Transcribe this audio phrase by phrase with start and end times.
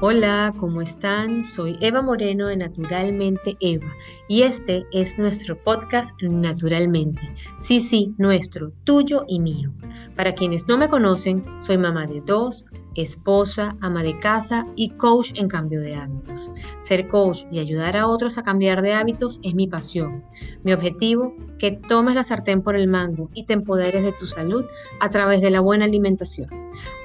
[0.00, 1.44] Hola, ¿cómo están?
[1.44, 3.92] Soy Eva Moreno de Naturalmente Eva
[4.28, 7.34] y este es nuestro podcast Naturalmente.
[7.58, 9.72] Sí, sí, nuestro, tuyo y mío.
[10.14, 15.32] Para quienes no me conocen, soy mamá de dos, esposa, ama de casa y coach
[15.34, 16.52] en cambio de hábitos.
[16.78, 20.22] Ser coach y ayudar a otros a cambiar de hábitos es mi pasión.
[20.62, 24.64] Mi objetivo, que tomes la sartén por el mango y te empoderes de tu salud
[25.00, 26.48] a través de la buena alimentación.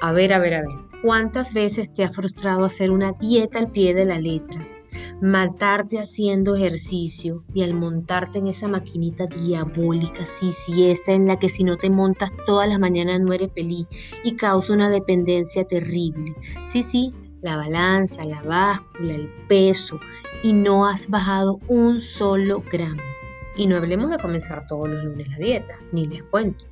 [0.00, 0.84] A ver, a ver, a ver.
[1.02, 4.66] ¿Cuántas veces te ha frustrado hacer una dieta al pie de la letra?
[5.20, 11.38] Matarte haciendo ejercicio y al montarte en esa maquinita diabólica, sí, sí, esa en la
[11.38, 13.86] que si no te montas todas las mañanas no eres feliz
[14.22, 16.34] y causa una dependencia terrible.
[16.66, 20.00] Sí, sí, la balanza, la báscula, el peso
[20.42, 23.02] y no has bajado un solo gramo.
[23.56, 26.64] Y no hablemos de comenzar todos los lunes la dieta, ni les cuento.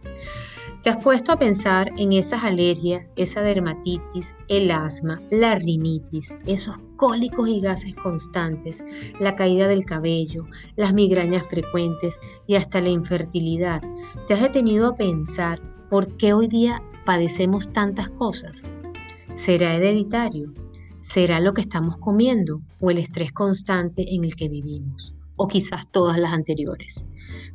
[0.82, 6.74] ¿Te has puesto a pensar en esas alergias, esa dermatitis, el asma, la rinitis, esos
[6.96, 8.82] cólicos y gases constantes,
[9.20, 13.80] la caída del cabello, las migrañas frecuentes y hasta la infertilidad?
[14.26, 18.64] ¿Te has detenido a pensar por qué hoy día padecemos tantas cosas?
[19.34, 20.52] ¿Será hereditario?
[21.00, 25.14] ¿Será lo que estamos comiendo o el estrés constante en el que vivimos?
[25.36, 27.06] O quizás todas las anteriores.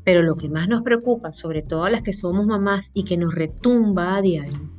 [0.03, 3.17] Pero lo que más nos preocupa, sobre todo a las que somos mamás y que
[3.17, 4.71] nos retumba a diario,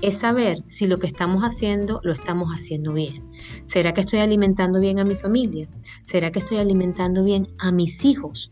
[0.00, 3.30] es saber si lo que estamos haciendo lo estamos haciendo bien.
[3.62, 5.68] ¿Será que estoy alimentando bien a mi familia?
[6.02, 8.50] ¿Será que estoy alimentando bien a mis hijos?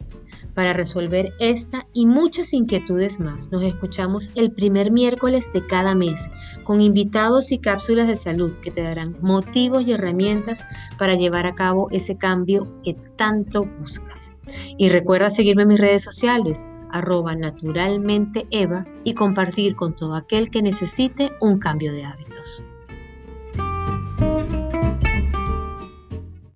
[0.55, 6.31] Para resolver esta y muchas inquietudes más, nos escuchamos el primer miércoles de cada mes
[6.65, 10.65] con invitados y cápsulas de salud que te darán motivos y herramientas
[10.99, 14.33] para llevar a cabo ese cambio que tanto buscas.
[14.77, 20.51] Y recuerda seguirme en mis redes sociales, arroba naturalmente Eva, y compartir con todo aquel
[20.51, 22.63] que necesite un cambio de hábitos.